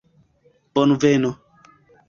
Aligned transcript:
bonveno 0.73 1.31